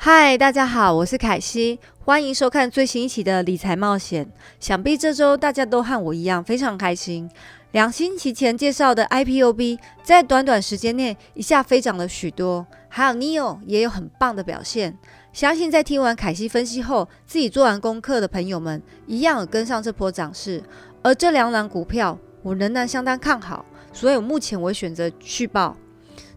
[0.00, 4.30] 嗨，大家好，我是凯西，欢迎收看最新一期的理财冒险。
[4.60, 7.28] 想必这周大家都和我一样非常开心。
[7.72, 14.96] 两星期前介绍的 IPOB 在短短时间内一下飞涨了许多，还有 NEO 也有很棒的表现。
[15.32, 20.62] 相信在听完凯西分析后，自己做完功课的朋友们一样有跟上这波涨势。
[21.02, 25.76] 而这两档股票我仍然相当看好，所以我目前我选择续报。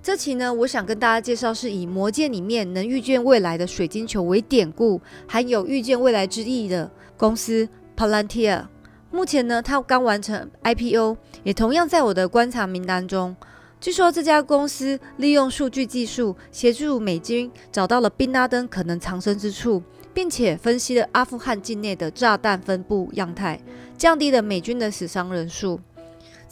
[0.04, 8.66] 这期呢，我想跟大家介绍是以魔戒里面能预见未来的水晶球为典故，含有预见未来之意的公司 Palantir。
[9.12, 13.36] 目前呢，它刚完成 IPO，也同样在我的观察名单中。
[13.80, 19.84] 据说这家公司利用数据技术协助美军找到了宾拉登可能藏身之处，
[20.16, 23.62] 并且分析了阿富汗境内的炸弹分布样态，
[23.99, 25.80] 降低了美军的死伤人数。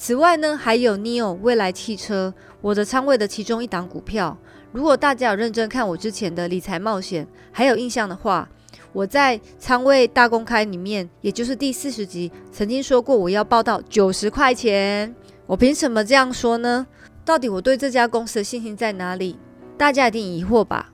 [0.02, 4.38] 此外呢，还有 NEO 未来汽车，我的仓位的其中一档股票。
[4.72, 8.47] 如果大家有认真看我之前的理财冒险，还有印象的话，
[8.94, 15.14] 我在仓位大公开里面，也就是第四十集，曾经说过我要报到九十块钱。
[15.45, 16.88] 我凭什么这样说呢？
[17.25, 19.38] 到底我对这家公司的信心在哪里？
[19.77, 20.94] 大家一定疑惑吧？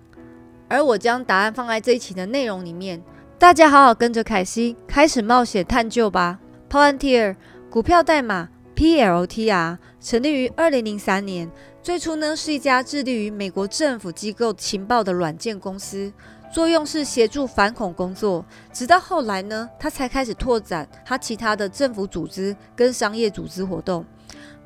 [0.68, 3.04] 而我将答案放在这一期的内容里面，
[3.38, 6.40] 大家好好跟着凯西开始冒险探究吧。
[6.68, 7.36] Palantir
[7.70, 8.50] 股票代码。
[8.76, 11.50] PLTR 成立于二零零三年，
[11.82, 16.12] 最初呢是一家致力于美国政府机构情报的软件公司，
[16.54, 18.46] 作用是协助反恐工作。
[18.74, 24.06] 直到后来呢，它才开始拓展它其他的政府组织跟商业组织活动。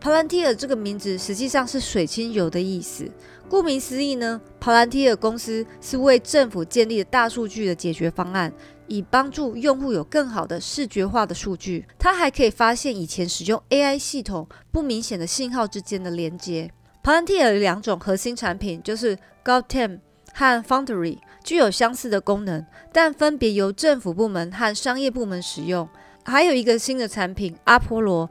[0.01, 3.07] Palantir 这个名字实际上是水清油的意思。
[3.47, 8.51] 顾名思义呢，Palantir 公司是为政府建立的大数据的解决方案。
[8.89, 16.71] 以帮助用户有更好的视觉化的数据，它还可以发现以前使用 AI 系统不明显的信号之间的连接。
[17.03, 19.99] Palantir 有两种核心产品，就是 Gotem
[20.33, 25.87] 和 Foundry，具有相似的功能，但分别由政府部门和商业部门使用。
[26.25, 28.29] 还有一个新的产品阿波罗，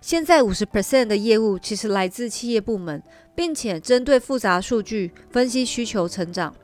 [0.00, 3.02] 现在五十 percent 的业务其实来自企业部门，
[3.34, 6.54] 并且针对复杂数据分析需求成长。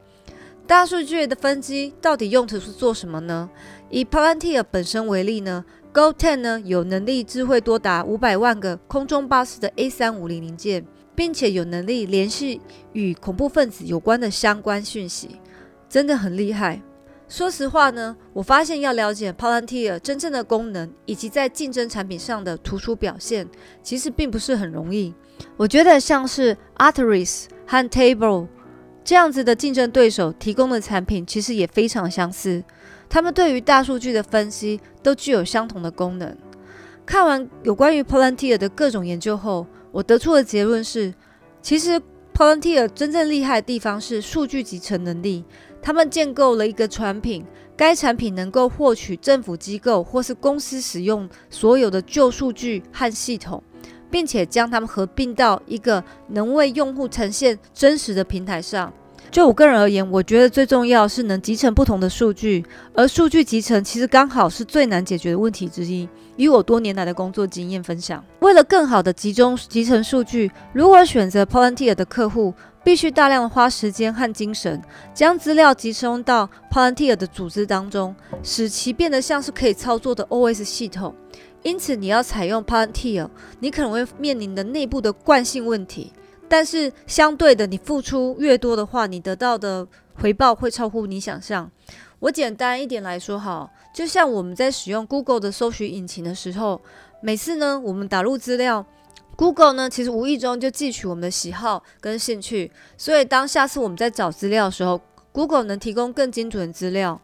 [0.67, 3.51] 大数据的分析到底用途是做什么呢？
[3.91, 12.63] 以 Palantir 本身为例呢，GoTen 呢有能力智慧多达五百万个空中巴士的 A 三五零零件，并且有能力联系
[12.95, 15.39] 与恐怖分子有关的相关讯息，
[15.87, 16.81] 真的很厉害。
[17.29, 23.47] 说实话呢，我发现要了解 Palantir 真正的功能以及在竞争产品上的突出表现，
[23.83, 25.15] 其实并不是很容易。
[25.59, 28.49] 我觉得像是 Arteris 和 Table。
[29.05, 32.65] 这样子的竞争对手提供的产品其实也非常相似，
[33.09, 36.35] 他们对于大数据的分析都具有相同的功能。
[37.05, 41.13] 看完有关于 Palantir 的各种研究后，我得出的结论是，
[41.61, 42.01] 其实
[42.33, 45.45] Palantir 真正厉害的地方是数据集成能力。
[45.83, 47.45] 他们建构了一个产品，
[47.77, 53.63] 该产品能够获取政府机构或是公司使用所有的旧数据和系统。
[54.15, 58.93] 并且将它们合并到一个能为用户呈现真实的平台上。
[59.29, 62.65] 就我个人而言，我觉得最重要是能集成不同的数据，
[62.95, 66.09] 而数据集成其实刚好是最难解决的问题之一。
[66.37, 72.55] 以我多年来的工作经验分享，为了更好的集中集成数据，如果选择 Palantir 的客户，
[72.85, 74.81] 必须大量花时间和精神，
[75.13, 78.15] 将资料集中到 Palantir 的组织当中，
[78.45, 81.13] 使其变得像是可以操作的 OS 系统。
[81.65, 83.29] 因此，你要采用 Palantir，
[83.61, 86.13] 你可能会面临的内部的惯性问题。
[86.47, 91.69] 但是，相对的，你付出越多的话，你得到的回报会超乎你想象。
[92.21, 96.83] 我简单一点来说，哈，就像我们在使用 Google 的搜寻引擎的时候，
[97.23, 98.85] 每次呢，我们打入资料
[99.35, 102.71] ，Google 呢，其实无意中就记取我们的喜好跟兴趣。
[102.99, 105.01] 所以，当下次我们在找资料的时候
[105.33, 107.19] ，Google 能提供更精准的资料。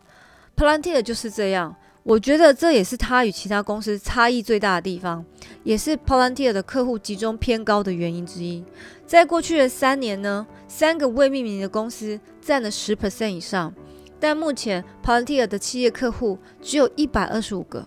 [0.56, 1.76] Palantir 就是这样。
[2.02, 5.24] 我觉得这也是它与其他公司差异最大的地方，
[5.62, 8.64] 也是 Palantir 的客户集中偏高的原因之一。
[9.06, 13.74] 在过去的三年呢，三个未命名的公司占了十 percent 以上，
[14.18, 17.86] 但目前 Palantir 的企业客户只有一百二十五个。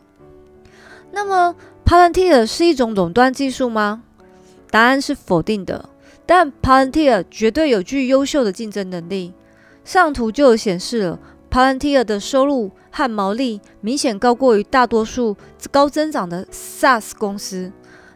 [1.12, 4.04] 那么，Palantir 是一种垄断技术吗？
[4.70, 5.90] 答案是否定的。
[6.26, 9.34] 但 Palantir 绝对有具优秀的竞争能力。
[9.84, 11.20] 上图就有显示了。
[11.54, 15.38] Palantir 的收入和毛利明显高过于大多数
[15.70, 17.72] 高增长的 SaaS 公司，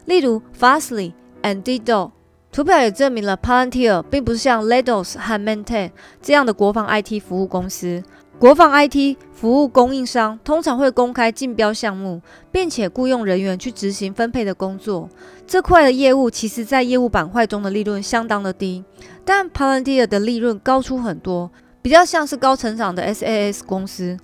[0.06, 1.12] 例如 Fastly
[1.42, 2.10] and Dido。
[2.50, 8.02] 图表也证明了 Palantir 并不是像 Lados 和 Maintain 这样的国防 IT 服务公司。
[8.40, 12.20] 国防 IT 服务供应商通常会公开竞标项目，
[12.50, 15.08] 并且雇佣人员去执行分配的工作。
[15.46, 18.82] 这块的业务其实在业务板块中的利润相当的低，
[19.24, 21.52] 但 Palantir 的利润高出很多。
[21.80, 24.16] 比较像是高成长的 SaaS 公司。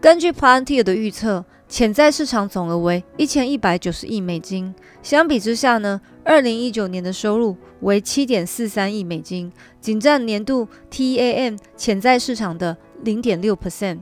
[0.00, 4.74] 根据 Palantir 的预测，潜在市场总额为一千一百九十亿美金。
[5.02, 13.98] 相比之下呢，二零一九年的收入为七点四三亿美金，仅占年度 TAM 潜在市场的零点六 percent。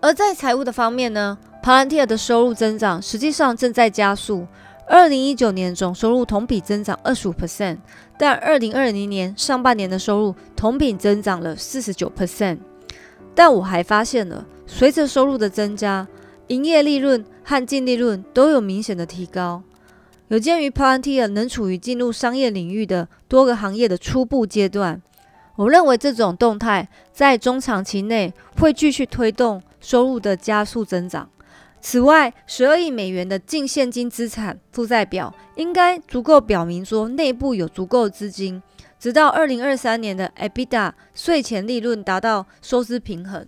[0.00, 4.46] 而在财务的方面呢，Palantir 的收入增长实际上正在加速。
[4.90, 7.76] 二零一九年总收入同比增长二十五 percent，
[8.18, 12.58] 但二零二零年上半年的收入同比增长了四十九 percent。
[13.34, 16.06] 但我还发现了，随着收入的增加，
[16.48, 19.62] 营业利润和净利润都有明显的提高。
[20.26, 25.00] 有鉴于 Palantir 能处于进入商业领域的多个行业的初步阶段，
[25.56, 31.30] 我认为这种动态在中长期内会继续推动收入的加速增长。
[31.90, 38.62] 此外，十二亿美元的净现金资产负债表应该足够表明说内部有足够资金，
[39.00, 43.46] 直到二零二三年的 EBITDA 税前利润达到收支平衡。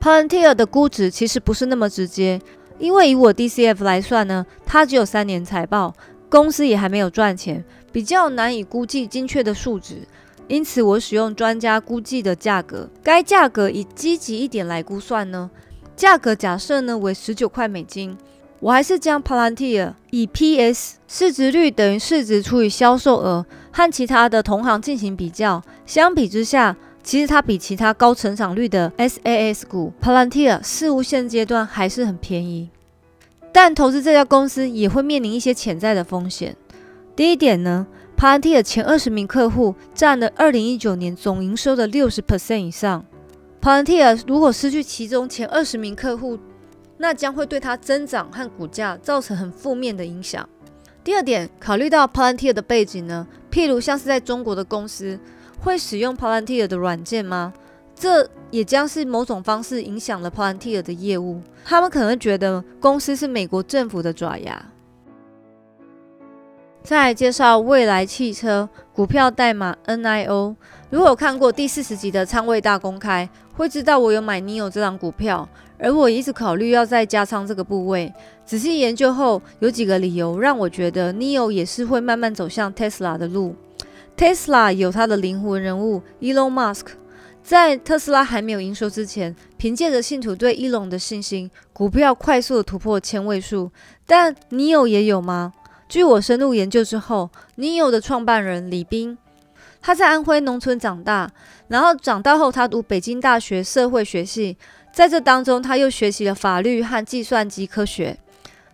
[0.00, 2.40] Palantir 的估值其实不是那么直接，
[2.80, 5.94] 因为以我 DCF 来算呢，它只有三年财报，
[6.28, 9.98] 公司也还没有赚钱，比较难以估计精确的数值。
[10.48, 15.48] 因此，我使用专家估计的价格，该价格以积极一点来估算呢。
[15.96, 18.16] 价格假设呢为十九块美金，
[18.60, 25.62] 我还是将 Palantir 以 P/S 市值率等于市值除以销售额和其他的同行进行比较。
[25.86, 32.70] 相比之下，其实它比其他高成长率的 SaaS 股 Palantir 事务现阶段还是很便宜。
[33.52, 36.56] 但投资这家公司也会面临一些潜在的风险。
[37.14, 37.86] 第一点呢
[38.16, 43.04] ，Palantir 前二十名客户占了二零一九年总营收的六十 percent 以上。
[43.62, 46.36] Palantir 如果失去其中前二十名客户，
[46.96, 50.46] 那将会对它增长和股价造成很负面的影响。
[51.04, 55.16] 第二点，考虑到 Palantir 的背景呢，譬如像是在中国的公司
[55.60, 57.52] 会使用 Palantir 的软件吗？
[57.94, 61.40] 这也将是某种方式影响了 Palantir 的业务。
[61.64, 64.71] 他们可能觉得公司是美国政府的爪牙。
[66.84, 70.56] 再来介绍未来汽车股票代码 NIO。
[70.90, 73.28] 如果看过第四十集的仓位大公开。
[73.54, 75.46] 会知道我有买 NIO 这张股票，
[75.78, 78.10] 而我一直考虑要再加仓这个部位。
[78.46, 83.54] 仔细研究后，有几个理由让我觉得 NIO 也是会慢慢走向 Tesla 的路。
[84.16, 86.86] Tesla 有它的灵魂人物 Elon Musk，
[87.42, 93.70] 在特斯拉还没有营收之前，凭借着信徒对 Elon 的信心，股票快速的突破千位数。
[94.06, 95.52] 但 NIO 也有吗？
[95.92, 97.28] 据我深入研究之后
[97.58, 99.18] ，Neo 的创办人李斌。
[99.82, 101.30] 他在安徽农村长大，
[101.68, 104.56] 然后长大后他读北京大学社会学系，
[104.90, 108.18] 在这当中他又学习了法律和计算机科学，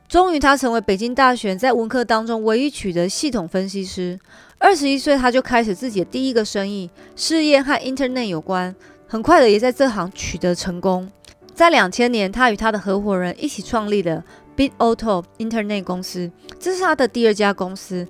[0.09, 4.17] 终于他成为北京大学在文科当中唯一取得系统分析师。
[4.59, 8.73] 二十一岁他就开始自己的第一个生意，事业和 Internet 有关，
[9.09, 11.11] 很快的也在这行取得成功。
[11.53, 14.23] 在两千年，他与他的合伙人一起创立了
[14.59, 16.29] BitAuto Internet 公司，
[16.59, 18.09] 这是他的第二家公司。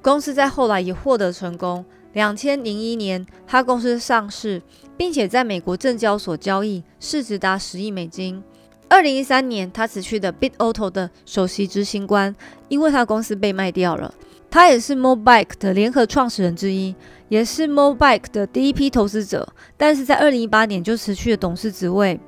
[0.00, 1.84] 公司在后来也获得成功。
[2.14, 4.62] 两千零一年，他公司上市，
[4.96, 8.42] 并且在美国证交所交易，市值达十亿美金。
[8.88, 12.34] 二零一三年，他辞去的 BitAuto 的首席执行官，
[12.68, 14.14] 因为他公司被卖掉了。
[14.50, 16.96] 他也是 Mobike 的联合创始人之一，
[17.28, 19.46] 也是 Mobike 的第一批投资者。
[19.76, 22.18] 但是在二零一八年就辞去了董事职位。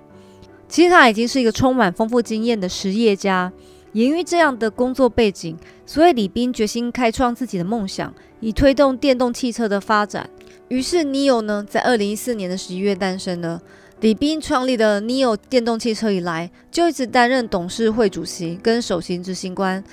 [0.73, 3.53] 其实他已经是一个充满丰富经验的实业家。
[3.93, 10.31] 源于这样的工作背景，所以李斌决心开创自己的梦想，以推动电动汽车的发展。
[10.69, 13.61] 于是，NIO 呢，在二零一四年的十一月诞生了。
[14.01, 19.85] 李斌创立的 NIO 电动汽车以来，就一直担任董事会主席跟首席执行官。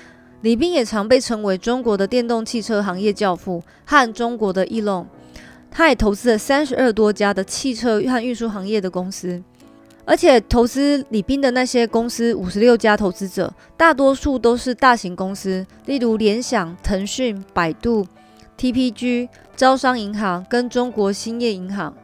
[0.44, 5.08] 李斌也常被称为中国的电动汽车行业教父和中国的 Elon。
[5.70, 9.44] 他也投资了三十二多家的汽车和运输行业的公司。
[10.10, 18.08] 而且投资李斌的那些公司，五十六家投资者，大多数都是大型公司，例如联想、腾讯、百度、
[18.58, 21.96] TPG、招商银行跟中国兴业银行。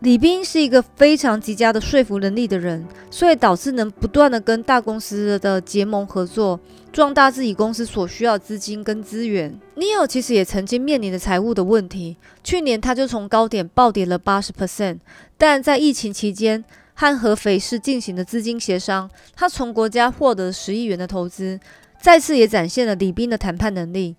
[0.00, 6.60] 李斌是一个非常极佳的说服能力的人，所以导致能不断的跟大公司的结盟合作，
[6.92, 9.58] 壮大自己公司所需要的资金跟资源。
[9.76, 14.98] Neo 其实也曾经面临的财务的问题，去年他就从高点暴跌了八十 percent，
[15.38, 16.62] 但在疫情期间。
[16.94, 21.60] 和合肥市进行的资金协商，他从国家获得十亿元的投资，
[22.00, 24.16] 再次也展现了李斌的谈判能力。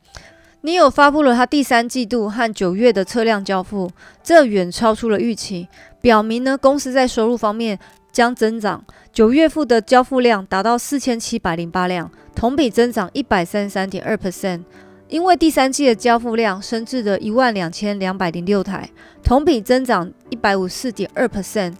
[0.61, 3.91] 你有发布了他第三季度和九月的车辆交付，
[4.23, 5.67] 这远超出了预期，
[6.01, 7.77] 表明呢公司在收入方面
[8.11, 8.83] 将增长。
[9.13, 14.63] 九月份的交付量达到四千七百零八辆，同比增长一百三十三点二 percent。
[15.07, 18.89] 因为第三季的交付量升至了一万两千两百零六台，
[19.23, 21.75] 同比增长一百五四点二 percent。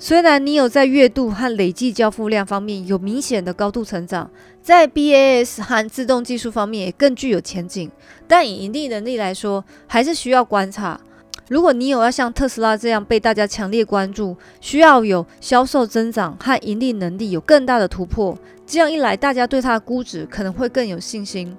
[0.00, 4.30] 虽然你有在月度和累计交付量方面有明显的高度成长，
[4.62, 7.90] 在 BAS 和自动技术方面也更具有前景，
[8.28, 11.00] 但以盈利能力来说，还是需要观察。
[11.48, 21.56] 如果你有要像特斯拉这样被大家强烈关注，需要有销售增长和盈利能力有更大的突破，这样一来，大家对它的估值可能会更有信心。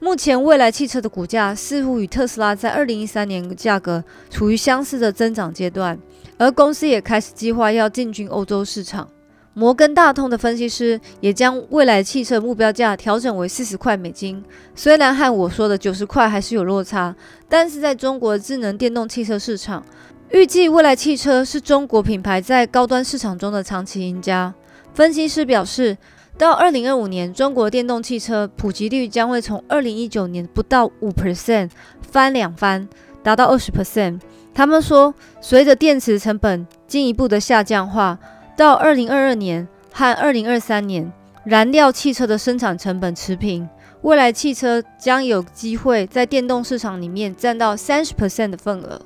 [0.00, 5.98] 目前，未来汽车的股价似乎与特斯拉在二零一三年价格处于相似的增长阶段。
[6.36, 9.08] 而公司也开始计划要进军欧洲市场。
[9.54, 14.44] 摩根大通的分析师也将未来汽车目标价调整为四十块美金。
[14.74, 17.14] 虽然和我说的九十块还是有落差，
[17.48, 19.84] 但是在中国智能电动汽车市场，
[20.30, 24.52] 预计未来汽车是中国品牌在高端市场中的长期赢家。
[24.92, 25.96] 分析师表示，
[26.36, 31.70] 到二零二五年，中国电动汽车普及率将会从二零一九年不到五 percent
[32.02, 32.88] 翻两番，
[33.22, 34.20] 达到二十 percent。
[34.52, 38.18] 他们说，随着电池成本进一步的下降化，
[38.56, 41.12] 到二零二二年和二零二三年，
[41.44, 43.68] 燃料汽车的生产成本持平，
[44.02, 49.00] 未来汽车将有机会在电动市场里面占到三十 percent 的份额。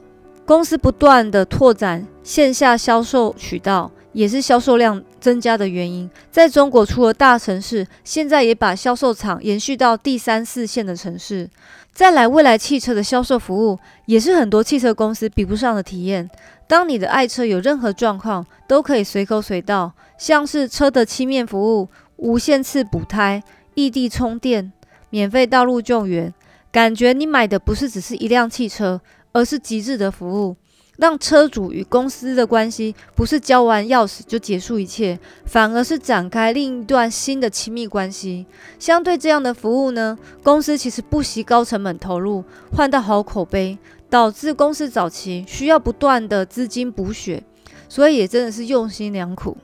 [0.46, 6.10] 公司不断的拓展线下销售渠道，也是销售量增加的原因。
[6.28, 11.48] 在中国，除了大城市，现在也把销售场延续到第三四线的城市。
[11.92, 16.28] 再来，未来汽车的销售服务也是很多汽车公司比不上的体验。
[16.66, 23.40] 当你的爱车有任何状况，都可以随口随到，像是车的漆面服务、无限次补胎、
[23.74, 24.72] 异地充电、
[25.10, 26.34] 免费道路救援，
[26.72, 30.56] 感觉你买的不是只是一辆汽车，而是极致的服务。
[30.98, 38.46] 让车主与公司的关系不是交完钥匙就结束一切，反而是展开另一段新的亲密关系。
[38.80, 42.42] 相对这样的服务呢，公司其实不惜高成本投入
[42.74, 43.78] 换到好口碑，
[44.10, 47.44] 导致公司早期需要不断的资金补血，
[47.88, 49.56] 所以也真的是用心良苦。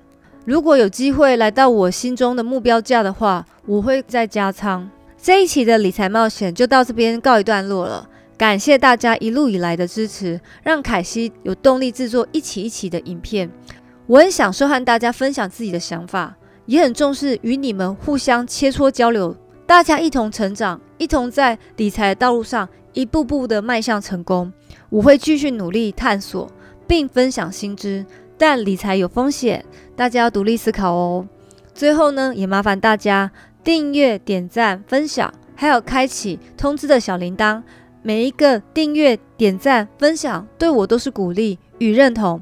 [0.45, 4.89] 如果有机会来到我心中的目标价的话，我会再加仓。
[5.21, 8.09] 这一期的理财冒险就到这边告一段落了。
[8.37, 13.49] 感谢大家一路以来的支持，让凯西有动力制作一期一期的影片。
[14.07, 16.37] 我很享受和大家分享自己的想法，
[16.67, 19.37] 也很重视与你们互相切磋交流，
[19.67, 24.53] 大家一同成长，一同在理财的道路上一步步的迈向成功。
[24.91, 26.51] 我会继续努力探索
[26.87, 28.05] 并分享新知，
[28.37, 29.65] 但理财有风险，
[29.95, 31.27] 大家要独立思考哦。
[31.73, 33.31] 最后呢，也麻烦大家
[33.63, 37.63] 订阅、点赞、分享，还有开启通知的小铃铛。
[38.07, 42.39] 每一个订阅、点赞、分享，对我都是鼓励与认同，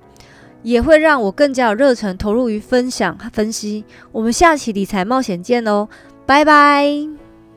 [0.65, 3.85] 也会让我更加有热忱投入于分享和分析。
[4.11, 5.89] 我们下期理财冒险见喽，
[6.27, 7.22] 拜拜。